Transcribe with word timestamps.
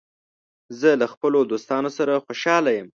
زه 0.79 0.89
له 1.01 1.07
خپلو 1.13 1.39
دوستانو 1.51 1.89
سره 1.97 2.13
خوشاله 2.25 2.71
یم. 2.77 2.87